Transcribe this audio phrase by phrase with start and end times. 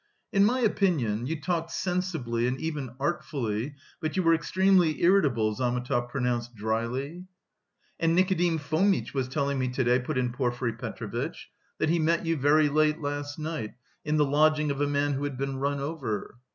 [0.31, 6.09] "In my opinion you talked sensibly and even artfully, but you were extremely irritable," Zametov
[6.09, 7.25] pronounced dryly.
[7.99, 12.25] "And Nikodim Fomitch was telling me to day," put in Porfiry Petrovitch, "that he met
[12.25, 15.79] you very late last night in the lodging of a man who had been run
[15.79, 16.39] over."